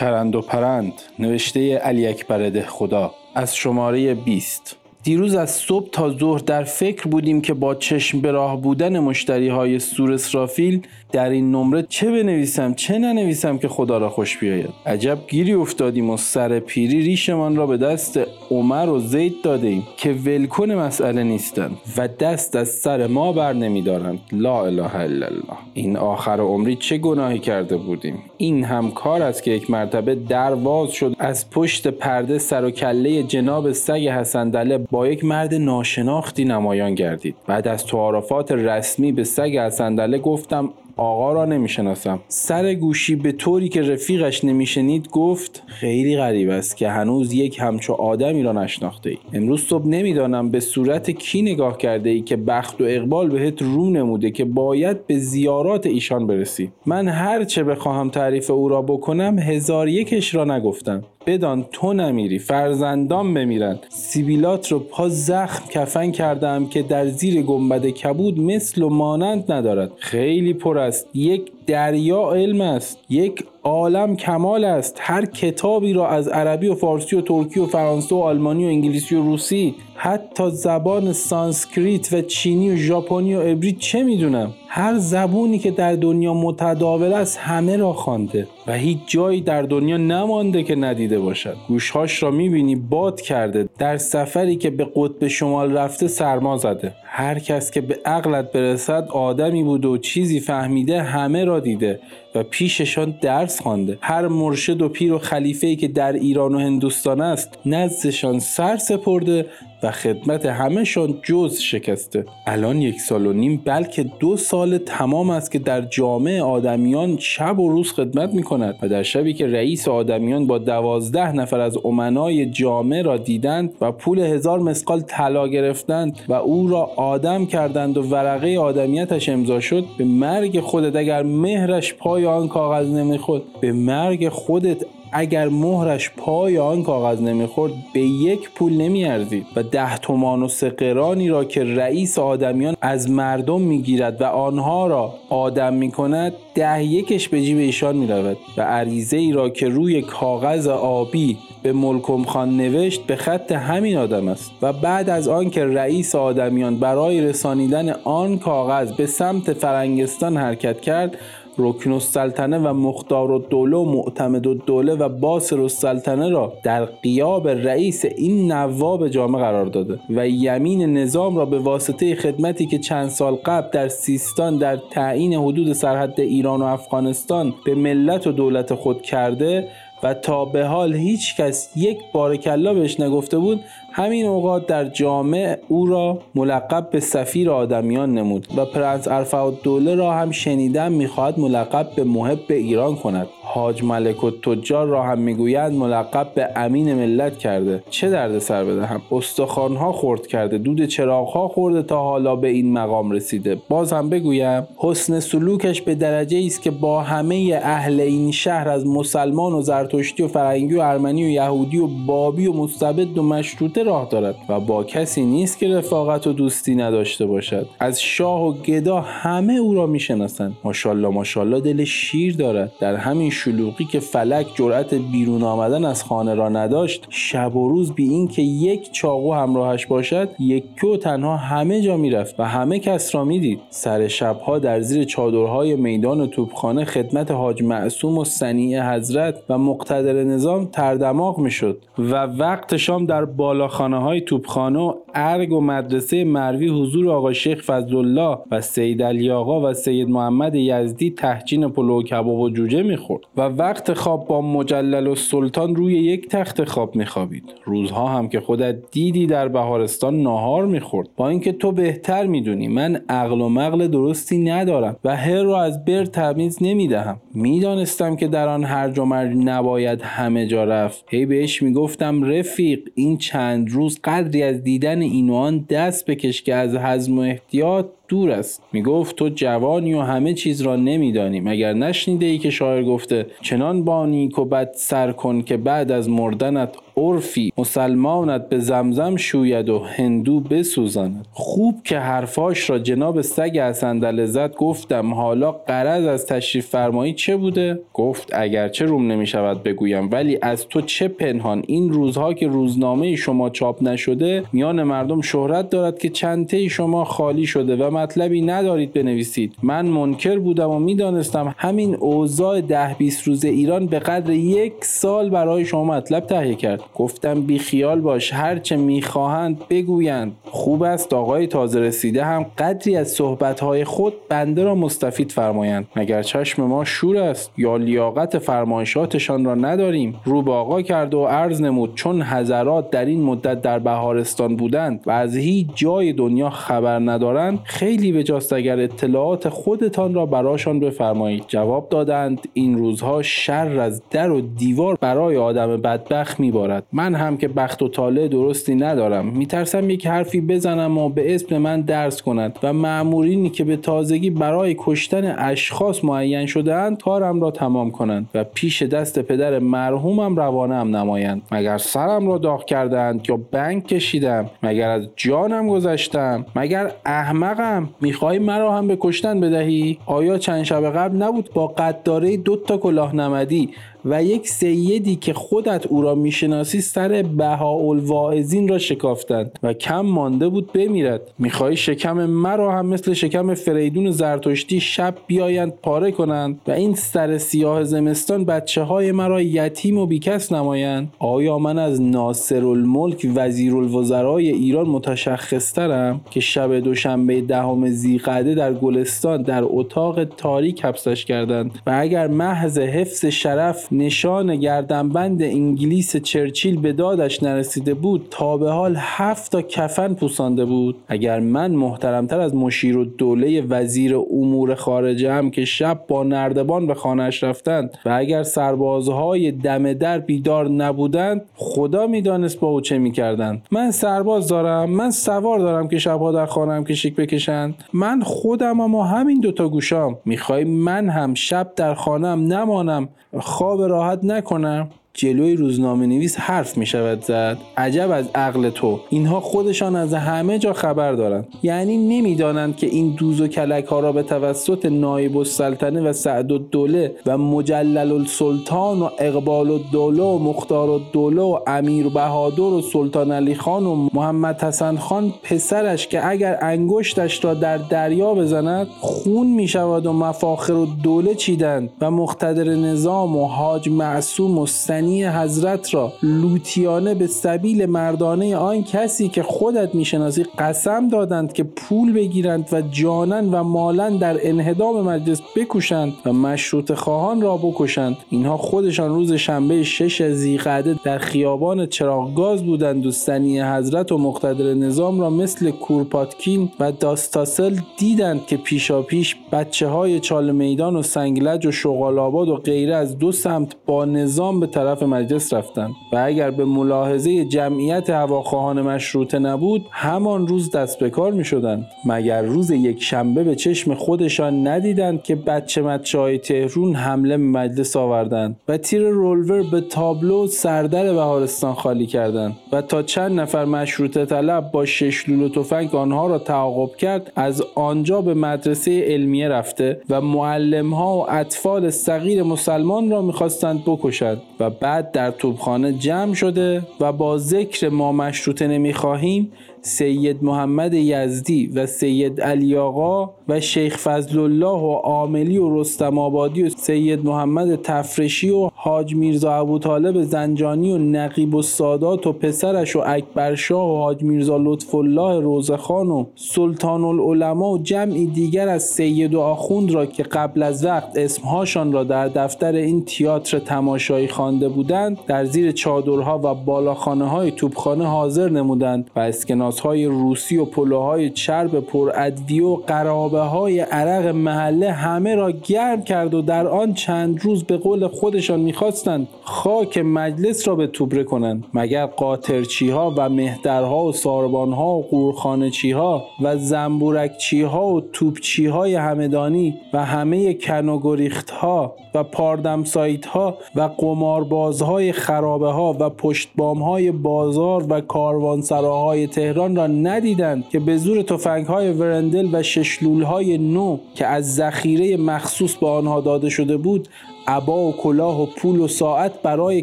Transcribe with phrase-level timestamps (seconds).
[0.00, 6.38] چرند و پرند نوشته علی اکبر خدا از شماره 20 دیروز از صبح تا ظهر
[6.38, 11.50] در فکر بودیم که با چشم به راه بودن مشتری های سور اسرافیل در این
[11.50, 14.70] نمره چه بنویسم چه ننویسم که خدا را خوش بیاید.
[14.86, 19.86] عجب گیری افتادیم و سر پیری ریشمان را به دست عمر و زید داده ایم
[19.96, 24.20] که ولکن مسئله نیستند و دست از سر ما بر نمیدارند.
[24.32, 25.58] لا اله الا الله.
[25.74, 28.18] این آخر عمری چه گناهی کرده بودیم.
[28.36, 33.22] این هم کار است که یک مرتبه درواز شد از پشت پرده سر و کله
[33.22, 37.36] جناب سگ حسندله با یک مرد ناشناختی نمایان گردید.
[37.46, 42.20] بعد از تعارفات رسمی به سگ حسندله گفتم آقا را نمی‌شناسم.
[42.28, 47.92] سر گوشی به طوری که رفیقش نمیشنید گفت خیلی غریب است که هنوز یک همچو
[47.92, 52.80] آدمی را نشناخته ای امروز صبح نمی‌دانم به صورت کی نگاه کرده ای که بخت
[52.80, 56.72] و اقبال بهت رو نموده که باید به زیارات ایشان برسی.
[56.86, 61.04] من هر چه بخواهم تعریف او را بکنم هزار یکش را نگفتم.
[61.26, 63.78] بدان تو نمیری فرزندان بمیرن.
[63.88, 69.90] سیبیلات رو پا زخم کفن کردم که در زیر گنبد کبود مثل و مانند ندارد.
[69.96, 71.06] خیلی پر است.
[71.14, 72.98] یک دریا علم است.
[73.08, 74.96] یک عالم کمال است.
[75.00, 79.14] هر کتابی را از عربی و فارسی و ترکی و فرانسه و آلمانی و انگلیسی
[79.14, 85.58] و روسی حتی زبان سانسکریت و چینی و ژاپنی و عبری چه می‌دونم؟ هر زبونی
[85.58, 90.74] که در دنیا متداول است همه را خوانده و هیچ جایی در دنیا نمانده که
[90.74, 91.56] ندیده باشد.
[91.68, 96.92] گوشهاش را می‌بینی باد کرده در سفری که به قطب شمال رفته سرما زده.
[97.04, 102.00] هر کس که به عقلت برسد آدمی بود و چیزی فهمیده همه را دیده.
[102.34, 103.98] و پیششان درس خوانده.
[104.00, 108.76] هر مرشد و پیر و خلیفه ای که در ایران و هندوستان است نزدشان سر
[108.76, 109.46] سپرده
[109.82, 112.24] و خدمت همهشان جز شکسته.
[112.46, 117.58] الان یک سال و نیم بلکه دو سال تمام است که در جامعه آدمیان شب
[117.58, 121.78] و روز خدمت می کند و در شبی که رئیس آدمیان با دوازده نفر از
[121.84, 127.96] امنای جامعه را دیدند و پول هزار مسقال طلا گرفتند و او را آدم کردند
[127.96, 133.72] و ورقه آدمیتش امضا شد به مرگ خودت اگر مهرش پای آن کاغذ نمی‌خورد به
[133.72, 140.42] مرگ خودت اگر مهرش پای آن کاغذ نمی‌خورد به یک پول نمیارزید و ده تومان
[140.42, 146.84] و سقرانی را که رئیس آدمیان از مردم می‌گیرد و آنها را آدم می‌کند ده
[146.84, 152.24] یکش به جیب ایشان می‌رود و عریضه ای را که روی کاغذ آبی به ملکم
[152.24, 154.50] خان نوشت به خط همین آدم است.
[154.62, 160.80] و بعد از آن که رئیس آدمیان برای رسانیدن آن کاغذ به سمت فرنگستان حرکت
[160.80, 161.18] کرد
[161.60, 168.04] رکن السلطنه و مختار الدوله و معتمد الدوله و باسر السلطنه را در قیاب رئیس
[168.04, 173.34] این نواب جامعه قرار داده و یمین نظام را به واسطه خدمتی که چند سال
[173.34, 179.02] قبل در سیستان در تعیین حدود سرحد ایران و افغانستان به ملت و دولت خود
[179.02, 179.68] کرده
[180.02, 183.60] و تا به حال هیچ کس یک بار کلا بهش نگفته بود
[183.92, 189.94] همین اوقات در جامع او را ملقب به سفیر آدمیان نمود و پرنس ارفع دوله
[189.94, 193.26] را هم شنیدم می‌خواهد ملقب به محب ایران کند.
[193.42, 197.82] حاج ملک و تجار را هم می‌گویند ملقب به امین ملت کرده.
[197.90, 203.10] چه درد سر بدهم؟ استخوانها خورد کرده دود چراغها خورده تا حالا به این مقام
[203.10, 203.56] رسیده.
[203.68, 208.86] باز هم بگویم حسن سلوکش به درجه است که با همه اهل این شهر از
[208.86, 213.79] مسلمان و زرتشتی و فرنگی و ارمنی و یهودی و بابی و مستبد و مشروطه
[213.84, 217.66] راه دارد و با کسی نیست که رفاقت و دوستی نداشته باشد.
[217.80, 220.56] از شاه و گدا همه او را می‌شناسند.
[220.64, 222.72] ماشاءالله ماشاءالله دل شیر دارد.
[222.80, 227.92] در همین شلوغی که فلک جرأت بیرون آمدن از خانه را نداشت شب و روز
[227.92, 233.14] بی اینکه یک چاقو همراهش باشد یک و تنها همه جا می‌رفت و همه کس
[233.14, 233.60] را می‌دید.
[233.70, 239.58] سر شبها در زیر چادرهای میدان و توپخانه خدمت حاج معصوم و سنیع حضرت و
[239.58, 243.24] مقتدر نظام تردماغ می‌شد و وقت شام در
[243.70, 249.30] بالاخانه های توپخانه و ارگ و مدرسه مروی حضور آقا شیخ فضلالله و سید علی
[249.30, 254.26] آقا و سید محمد یزدی تهجین پلو و کباب و جوجه می‌خورد و وقت خواب
[254.28, 257.44] با مجلل و سلطان روی یک تخت خواب میخوابید.
[257.64, 261.08] روزها هم که خودت دیدی در بهارستان ناهار می‌خورد.
[261.16, 265.84] با اینکه تو بهتر می‌دونی من عقل و مغل درستی ندارم و هر رو از
[265.84, 267.20] بر تمیز نمی‌دهم.
[267.34, 271.04] می‌دانستم که در آن هر و نباید همه جا رفت.
[271.08, 276.42] هی بهش می‌گفتم رفیق این چند روز قدری از دیدن این و آن دست بکش
[276.42, 278.62] که از حزم و احتیاط دور است.
[278.72, 281.40] می‌گفت تو جوانی و همه چیز را نمیدانی.
[281.40, 286.08] مگر نشنیده ای که شاعر گفته چنان بانی و بد سر کن که بعد از
[286.08, 291.26] مردنت عرفی مسلمانت به زمزم شوید و هندو بسوزاند.
[291.32, 295.14] خوب که حرفاش را جناب سگ اسندل زد گفتم.
[295.14, 300.08] حالا قرض از تشریف فرمایی چه بوده؟ گفت اگرچه روم نمی شود بگویم.
[300.12, 305.70] ولی از تو چه پنهان؟ این روزها که روزنامه شما چاپ نشده میان مردم شهرت
[305.70, 309.54] دارد که چنته شما خالی شده و مطلبی ندارید بنویسید.
[309.62, 315.30] من منکر بودم و می‌دانستم همین اوضاع ده بیست روز ایران به قدر یک سال
[315.30, 316.82] برای شما مطلب تهیه کرد.
[316.94, 320.32] گفتم بی خیال باش هرچه می‌خواهند بگویند.
[320.44, 325.86] خوب است آقای تازه رسیده هم قدری از صحبتهای خود بنده را مستفید فرمایند.
[325.96, 331.24] مگر چشم ما شور است یا لیاقت فرمایشاتشان را نداریم؟ رو به آقا کرد و
[331.24, 336.50] عرض نمود چون حضرات در این مدت در بهارستان بودند و از هیچ جای دنیا
[336.50, 341.44] خبر ندارند خیلی بجاست اگر اطلاعات خودتان را براشان بفرمایید.
[341.48, 346.84] جواب دادند این روزها شر از در و دیوار برای آدم بدبخت میبارد.
[346.92, 349.26] من هم که بخت و طالع درستی ندارم.
[349.26, 354.30] میترسم یک حرفی بزنم و به اسم من درس کند و معمورینی که به تازگی
[354.30, 360.74] برای کشتن اشخاص معین شدهاند کارم را تمام کنند و پیش دست پدر مرحومم روانه
[360.74, 361.42] هم نمایند.
[361.52, 367.69] مگر سرم را داغ کردند یا بنگ کشیدم؟ مگر از جانم گذشتم؟ مگر احمقم؟
[368.00, 372.76] می‌خوای مرا هم به کشتن بدهی؟ آیا چند شب قبل نبود با قداره دو تا
[372.76, 373.70] کلاه نمدی
[374.04, 380.48] و یک سیدی که خودت او را می‌شناسی سر بهاءالواعظین را شکافتند و کم مانده
[380.48, 381.20] بود بمیرد.
[381.38, 387.38] می‌خواهی شکم مرا هم مثل شکم فریدون زرتشتی شب بیایند پاره کنند و این سر
[387.38, 391.12] سیاه زمستان بچه های مرا یتیم و بیکس نمایند.
[391.18, 398.74] آیا من از ناصر الملک وزیر الوزرای ایران متشخصترم که شب دوشنبه دهم زیقعده در
[398.74, 406.80] گلستان در اتاق تاریک حبسش کردند؟ و اگر محض حفظ شرف نشان گردنبند انگلیس چرچیل
[406.80, 410.96] به دادش نرسیده بود تا به حال هفت تا کفن پوسانده بود.
[411.08, 416.86] اگر من محترمتر از مشیر و دوله وزیر امور خارجه هم که شب با نردبان
[416.86, 422.98] به خانهاش رفتند و اگر سربازهای دم در بیدار نبودند خدا می‌دانست با او چه
[422.98, 423.62] می‌کردند.
[423.72, 427.74] من سرباز دارم من سوار دارم که شبها در خانم کشیک بکشند.
[427.92, 430.18] من خودم اما همین دوتا گوشام.
[430.24, 433.08] می‌خوای من هم شب در خانم نمانم؟
[433.38, 434.88] خواب راحت نکنم.
[435.20, 437.58] جلوی روزنامه نویس حرف می شود زد.
[437.76, 439.00] عجب از عقل تو.
[439.10, 444.00] اینها خودشان از همه جا خبر دارند یعنی نمی‌دانند که این دوز و کلک ها
[444.00, 450.38] را به توسط نایب السلطنه و سعد الدوله و مجلل السلطان و اقبال الدوله و
[450.38, 456.26] مختار الدوله و امیر بهادر و سلطان علی خان و محمد حسن خان پسرش که
[456.26, 462.10] اگر انگشتش را در دریا بزند خون می شود و مفاخر و دوله چیدند و
[462.10, 464.66] مقتدر نظام و حاج معصوم و
[465.10, 466.12] حضرت را.
[466.22, 472.82] لوتیانه به سبیل مردانه آن کسی که خودت می‌شناسی قسم دادند که پول بگیرند و
[472.82, 478.16] جانن و مالن در انهدام مجلس بکوشند و مشروط خواهان را بکشند.
[478.30, 484.74] اینها خودشان روز شنبه شش زیقعده در خیابان چراغگاز بودند و سنی حضرت و مقتدر
[484.74, 491.02] نظام را مثل کورپاتکین و داستاسل دیدند که پیشا پیش بچه های چال میدان و
[491.02, 495.94] سنگلج و شغالاباد و غیره از دو سمت با نظام به طرف طرف مجلس رفتند
[496.12, 501.86] و اگر به ملاحظه جمعیت هواخواهان مشروطه نبود همان روز دست به کار می شدند
[502.04, 507.96] مگر روز یک شنبه به چشم خودشان ندیدند که بچه مچه های تهرون حمله مجلس
[507.96, 514.24] آوردند و تیر رولور به تابلو سردر بهارستان خالی کردند و تا چند نفر مشروطه
[514.24, 520.00] طلب با شش لولو تفنگ آنها را تعاقب کرد از آنجا به مدرسه علمیه رفته
[520.10, 526.34] و معلم ها و اطفال صغیر مسلمان را می‌خواستند بکشند و بعد در توبخانه جمع
[526.34, 533.60] شده و با ذکر ما مشروطه نمی‌خواهیم سید محمد یزدی و سید علی آقا و
[533.60, 539.54] شیخ فضل الله و عاملی و رستم آبادی و سید محمد تفرشی و حاج میرزا
[539.54, 544.94] ابو طالب زنجانی و نقیب و سادات و پسرش و اکبرشاه و حاج میرزا لطف
[544.94, 550.62] الله روزخان و سلطان العلماء و جمعی دیگر از سید و آخوند را که قبل
[550.62, 556.54] از وقت اسمهاشان را در دفتر این تئاتر تماشایی خوانده بودند در زیر چادرها و
[556.54, 562.76] بالاخانه های توپخانه حاضر نمودند و اسکناس های روسی و پلوهای چرب پر ادویه و
[562.76, 568.08] قرابه های عرق محله همه را گرم کرد و در آن چند روز به قول
[568.08, 571.64] خودشان می‌خواستند خاک مجلس را به توبره کنند.
[571.74, 578.00] مگر قاطرچی ها و مهدرها و ساربان ها و قورخانچی ها و زنبورکچی ها و
[578.00, 586.10] توپچی های همدانی و همه کنوگریخت ها و پاردمسایت ها و قماربازهای خرابه ها و
[586.10, 592.62] پشتبام های بازار و کاروانسراهای تهران را ندیدند که به زور تفنگ های ورندل و
[592.62, 597.08] ششلول های نو که از ذخیره مخصوص به آنها داده شده بود
[597.46, 599.82] عبا و کلاه و پول و ساعت برای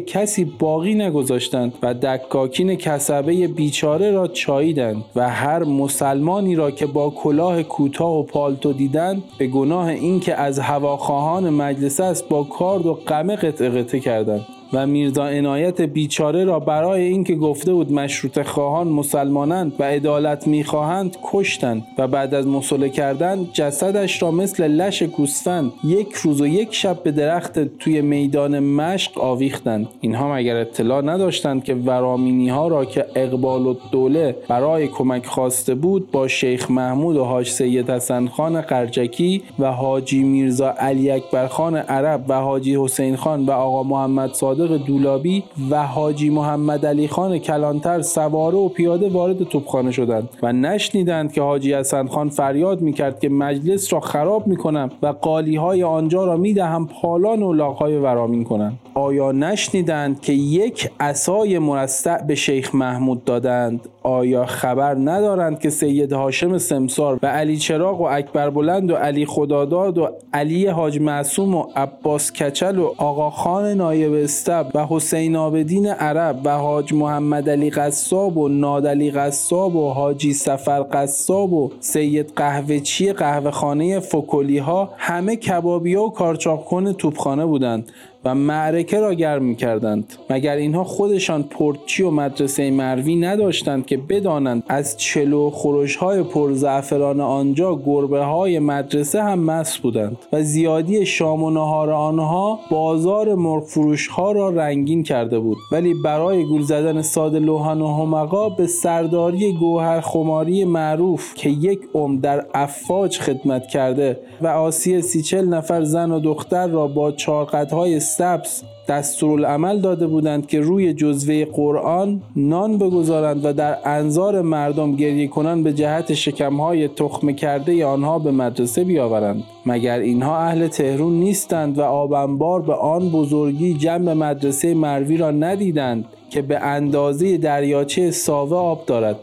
[0.00, 7.10] کسی باقی نگذاشتند و دکاکین کسبه بیچاره را چاییدند و هر مسلمانی را که با
[7.10, 12.94] کلاه کوتاه و پالتو دیدند به گناه اینکه از هواخواهان مجلس است با کارد و
[12.94, 14.57] قمه قطع قطع کردند.
[14.72, 21.16] و میرزا عنایت بیچاره را برای اینکه گفته بود مشروط خواهان مسلمانند و عدالت می‌خواهند
[21.22, 26.74] کشتند و بعد از مصلح کردن جسدش را مثل لش گوسفند یک روز و یک
[26.74, 29.88] شب به درخت توی میدان مشق آویختند.
[30.00, 35.74] اینها مگر اطلاع نداشتند که ورامینی ها را که اقبال و دوله برای کمک خواسته
[35.74, 41.46] بود با شیخ محمود و حاج سید حسن خان قرجکی و حاجی میرزا علی اکبر
[41.46, 46.86] خان عرب و حاجی حسین خان و آقا محمد صادق صادق دولابی و حاجی محمد
[46.86, 52.28] علی خان کلانتر سواره و پیاده وارد توپخانه شدند و نشنیدند که حاجی حسن خان
[52.28, 57.52] فریاد می‌کرد که مجلس را خراب می‌کنم و قالی های آنجا را می‌دهم پالان و
[57.52, 58.78] لاغهای ورامین کنند.
[58.98, 66.12] آیا نشنیدند که یک عصای مرصع به شیخ محمود دادند؟ آیا خبر ندارند که سید
[66.12, 71.54] هاشم سمسار و علی چراغ و اکبر بلند و علی خداداد و علی حاج معصوم
[71.54, 77.50] و عباس کچل و آقا خان نایب استب و حسین آبدین عرب و حاج محمد
[77.50, 84.58] علی قصاب و نادلی قصاب و حاجی سفر قصاب و سید قهوهچی قهوه خانه فکولی
[84.58, 87.92] ها همه کبابی و کارچاق کن توپخانه بودند.
[88.28, 93.96] و معرکه را گرم می کردند مگر اینها خودشان پرچی و مدرسه مروی نداشتند که
[93.96, 101.06] بدانند از چلو خروش های پرزعفران آنجا گربه های مدرسه هم مس بودند و زیادی
[101.06, 105.58] شام و نهار آنها بازار مرغ فروش ها را رنگین کرده بود.
[105.72, 111.80] ولی برای گول زدن ساد لوحان و همقا به سرداری گوهر خماری معروف که یک
[111.94, 118.00] عمر در افاج خدمت کرده و آسیه سی نفر زن و دختر را با چارقدهای
[118.18, 125.28] سبز دستورالعمل داده بودند که روی جزوه قرآن نان بگذارند و در انظار مردم گریه
[125.28, 129.42] کنند به جهت شکمهای تخم کرده آنها به مدرسه بیاورند.
[129.66, 136.04] مگر اینها اهل تهرون نیستند و آبنبار به آن بزرگی جمع مدرسه مروی را ندیدند
[136.30, 139.16] که به اندازه دریاچه ساوه آب دارد؟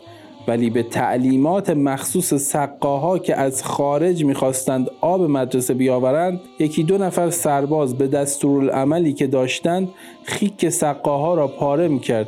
[0.47, 7.29] ولی به تعلیمات مخصوص سقاها که از خارج می‌خواستند آب مدرسه بیاورند یکی دو نفر
[7.29, 9.89] سرباز به دستورالعملی که داشتند
[10.23, 12.27] خیک سقاها را پاره می‌کرد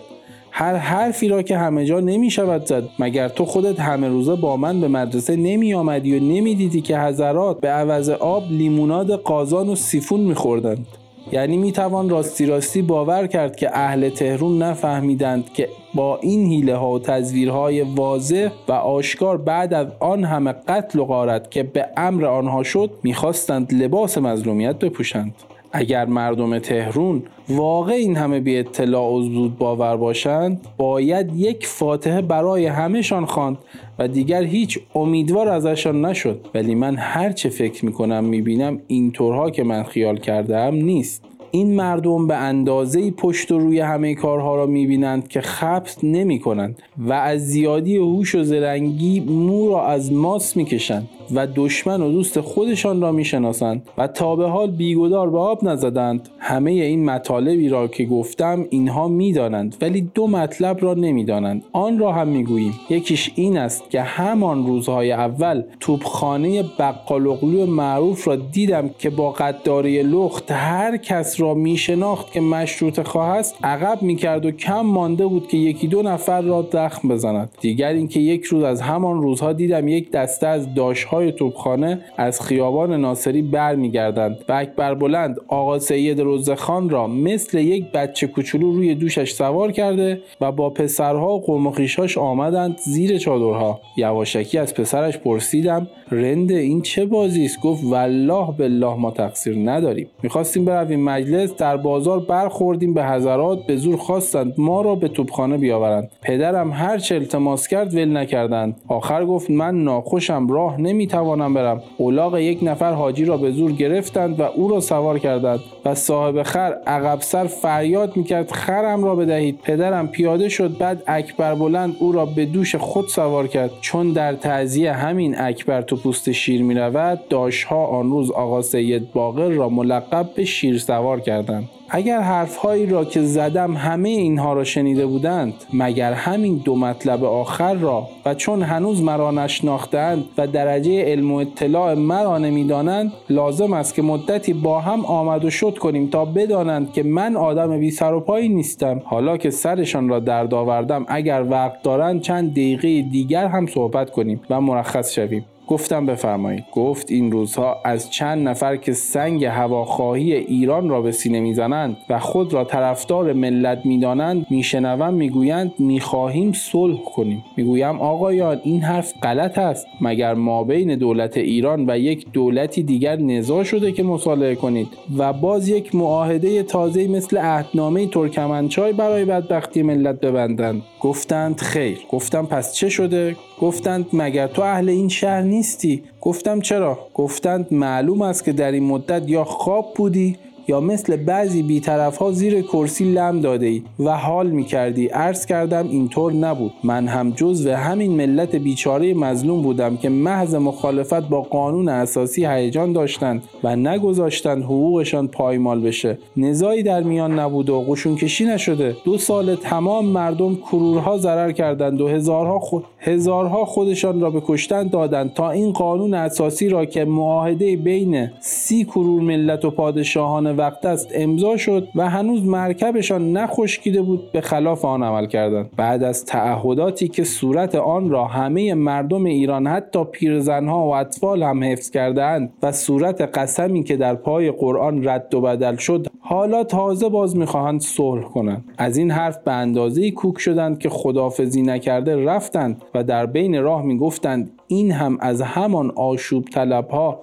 [0.52, 4.58] هر حرفی را که همه جا نمی شود زد مگر تو خودت همه روزه با
[4.58, 9.70] من به مدرسه نمی آمدی و نمی دیدی که حضرات به عوض آب لیموناد قازان
[9.70, 10.88] و سیفون می خوردند.
[11.32, 16.76] یعنی می توان راستی راستی باور کرد که اهل تهرون نفهمیدند که با این حیله
[16.76, 21.86] ها و تزویرهای واضح و آشکار بعد از آن همه قتل و غارت که به
[21.98, 25.34] امر آنها شد می‌خواستند لباس مظلومیت بپوشند.
[25.72, 32.22] اگر مردم تهرون واقع این همه بی اطلاع و زود باور باشند باید یک فاتحه
[32.22, 33.58] برای همهشان خواند
[34.00, 36.46] و دیگر هیچ امیدوار ازشان نشد.
[36.54, 41.24] ولی من هرچه فکر می‌کنم می‌بینم اینطورها که من خیال کردم نیست.
[41.52, 46.82] این مردم به اندازه پشت و روی همه کارها را می‌بینند که خبت نمی کنند
[46.98, 51.10] و از زیادی هوش و زرنگی مو را از ماس می‌کشند.
[51.36, 56.30] و دشمن و دوست خودشان را می‌شناسند و تا به حال بیگدار به آب نزدند.
[56.40, 61.64] همه این مطالبی را که گفتم اینها می‌دانند ولی دو مطلب را نمی‌دانند.
[61.72, 62.74] آن را هم می‌گوییم.
[62.90, 70.04] یکیش این است که همان روزهای اول توپخانه بقالقلو معروف را دیدم که با قداری
[70.04, 75.48] لخت هر کس را میشناخت که مشروط خواه است عقب می‌کرد و کم مانده بود
[75.48, 77.50] که یکی دو نفر را زخم بزند.
[77.62, 82.42] دیگر اینکه یک روز از همان روزها دیدم یک دسته از داشها های توپخانه از
[82.42, 88.96] خیابان ناصری برمیگردند و اکبر بلند آقا سید روزخان را مثل یک بچه کوچولو روی
[88.96, 91.74] دوشش سوار کرده و با پسرها و قوم
[92.18, 93.80] آمدند زیر چادرها.
[93.98, 100.08] یواشکی از پسرش پرسیدم رند این چه بازی است؟ گفت والله بالله ما تقصیر نداریم.
[100.24, 105.58] می‌خواستیم برویم مجلس در بازار برخوردیم به حضرات به زور خواستند ما را به توپخانه
[105.58, 106.12] بیاورند.
[106.22, 108.76] پدرم هر چه التماس کرد ول نکردند.
[108.88, 111.84] آخر گفت من ناخوشم راه نمی‌توانم برم.
[111.98, 115.60] اولاغ یک نفر حاجی را به زور گرفتند و او را سوار کردند.
[115.86, 119.60] و صاحب خر عقب سر فریاد می‌کرد خرم را بدهید.
[119.64, 123.72] پدرم پیاده شد بعد اکبر بلند او را به دوش خود سوار کرد.
[123.82, 129.14] چون در تعذیه همین اکبر تو پوست شیر می رود داشها آن روز آقا سید
[129.14, 131.70] باقر را ملقب به شیر سوار کردند.
[131.90, 137.74] اگر حرفهایی را که زدم همه اینها را شنیده بودند مگر همین دو مطلب آخر
[137.74, 143.96] را؟ و چون هنوز مرا نشناختند و درجه علم و اطلاع مرا نمی‌دانند لازم است
[143.96, 148.14] که مدتی با هم آمد و شد کنیم تا بدانند که من آدم بی سر
[148.14, 149.02] و پایی نیستم.
[149.06, 154.42] حالا که سرشان را درد آوردم اگر وقت دارند چند دقیقه دیگر هم صحبت کنیم
[154.50, 155.46] و مرخص شویم.
[155.68, 156.64] گفتم بفرمایید.
[156.72, 162.20] گفت این روزها از چند نفر که سنگ هواخواهی ایران را به سینه می‌زنند و
[162.20, 167.44] خود را طرفدار ملت می‌دانند میشنوم می‌گویند می‌خواهیم صلح کنیم.
[167.58, 169.88] می‌گویم آقایان این حرف غلط است.
[170.02, 175.34] مگر ما بین دولت ایران و یک دولتی دیگر نزاع شده که مصالحه کنید؟ و
[175.34, 180.82] باز یک معاهده تازه مثل عهدنامه ترکمنچای برای بدبختی ملت ببندند.
[181.00, 182.00] گفتند خیر.
[182.10, 188.22] گفتم پس چه شده؟ گفتند مگر تو اهل این شهر نیستی؟ گفتم چرا؟ گفتند معلوم
[188.22, 193.06] است که در این مدت یا خواب بودی یا مثل بعضی بیطرف ها زیر کرسی
[193.06, 196.72] لم داده ای و حال می کردی عرض کردم اینطور نبود.
[196.84, 202.46] من هم جز و همین ملت بیچاره مظلوم بودم که محض مخالفت با قانون اساسی
[202.46, 206.18] هیجان داشتند و نگذاشتند حقوقشان پایمال بشه.
[206.38, 208.96] نزاعی در میان نبود و قشون کشی نشده.
[209.06, 214.88] دو سال تمام مردم کرورها ضرر کردند و هزارها, خود هزارها خودشان را به کشتن
[214.88, 220.86] دادند تا این قانون اساسی را که معاهده بین سی کرور ملت و پادشاهان وقت
[220.86, 226.26] است امضا شد و هنوز مرکبشان نخشکیده بود به خلاف آن عمل کردند بعد از
[226.26, 232.54] تعهداتی که صورت آن را همه مردم ایران حتی پیرزنها و اطفال هم حفظ کردهاند
[232.64, 237.82] و صورت قسمی که در پای قرآن رد و بدل شد حالا تازه باز می‌خواهند
[237.82, 238.66] صلح کنند.
[238.78, 243.82] از این حرف به اندازه کوک شدند که خدافزی نکرده رفتند و در بین راه
[243.82, 247.20] می‌گفتند این هم از همان آشوب طلب ها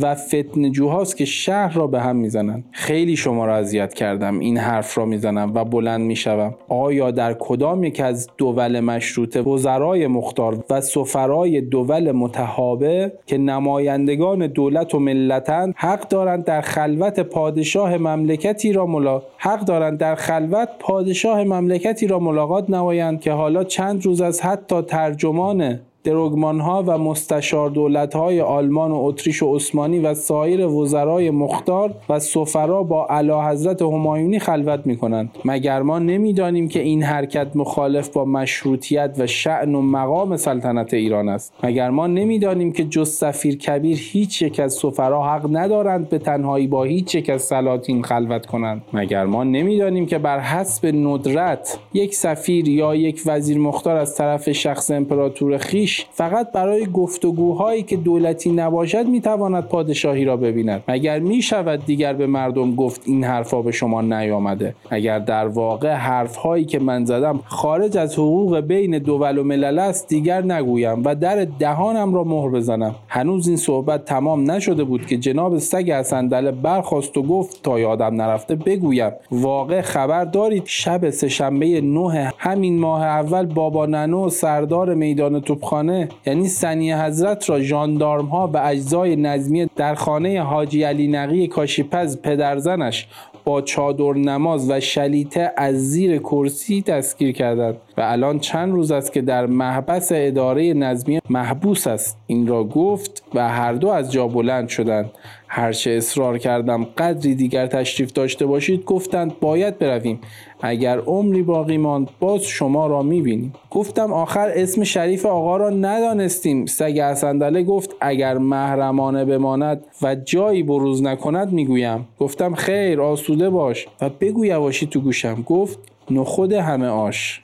[0.00, 2.64] و فتنجوهاست که شهر را به هم می‌زنند.
[2.72, 6.54] خیلی شما را اذیت کردم این حرف را می‌زنم و بلند می‌شوم.
[6.68, 14.46] آیا در کدام یک از دول مشروطه وزرای مختار و سفرای دول متحابه که نمایندگان
[14.46, 20.68] دولت و ملتند حق دارند در خلوت پادشاه مملکتی را ملا حق دارند در خلوت
[20.78, 26.98] پادشاه مملکتی را ملاقات نمایند که حالا چند روز از حتی ترجمان دروگمان ها و
[26.98, 33.06] مستشار دولت های آلمان و اتریش و عثمانی و سایر وزرای مختار و سفرا با
[33.06, 39.16] علا حضرت همایونی خلوت می کنند مگر ما نمی‌دانیم که این حرکت مخالف با مشروطیت
[39.18, 44.42] و شعن و مقام سلطنت ایران است؟ مگر ما نمی‌دانیم که جز سفیر کبیر هیچ
[44.42, 49.24] یک از سفرا حق ندارند به تنهایی با هیچ یک از سلاطین خلوت کنند؟ مگر
[49.24, 54.90] ما نمی‌دانیم که بر حسب ندرت یک سفیر یا یک وزیر مختار از طرف شخص
[54.90, 60.84] امپراتور خیش فقط برای گفتگوهایی که دولتی نباشد می‌تواند پادشاهی را ببیند.
[60.88, 65.92] مگر می شود دیگر به مردم گفت این حرفها به شما نیامده؟ اگر در واقع
[65.92, 71.14] حرفهایی که من زدم خارج از حقوق بین دول و ملل است دیگر نگویم و
[71.14, 72.94] در دهانم را مهر بزنم.
[73.08, 78.22] هنوز این صحبت تمام نشده بود که جناب سگ اسندله برخواست و گفت تا یادم
[78.22, 79.12] نرفته بگویم.
[79.30, 85.83] واقع خبر دارید شب سهشنبه نه همین ماه اول بابا ننو سردار میدان توپخانه
[86.26, 92.20] یعنی سنی حضرت را جاندارم ها و اجزای نظمیه در خانه حاجی علی نقی کاشیپز
[92.22, 93.06] پدرزنش
[93.44, 97.76] با چادر نماز و شلیته از زیر کرسی دستگیر کردند.
[97.96, 102.18] و الان چند روز است که در محبس اداره نظمیه محبوس است.
[102.26, 105.10] این را گفت و هر دو از جا بلند شدند.
[105.48, 110.20] هرچه اصرار کردم قدری دیگر تشریف داشته باشید گفتند باید برویم.
[110.62, 113.52] اگر عمری باقی ماند باز شما را می‌بینیم.
[113.70, 116.66] گفتم آخر اسم شریف آقا را ندانستیم.
[116.66, 122.08] سگ اسندله گفت اگر محرمانه بماند و جایی بروز نکند می‌گویم.
[122.18, 123.86] گفتم خیر آسوده باش.
[124.00, 125.42] و بگو یواشی تو گوشم.
[125.46, 125.78] گفت
[126.10, 127.43] نخود همه آش.